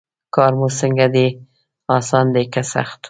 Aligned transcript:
کار 0.35 0.53
مو 0.59 0.67
څنګه 0.79 1.05
دی 1.15 1.27
اسان 1.97 2.25
دی 2.33 2.43
که 2.53 2.61
سخت. 2.73 2.99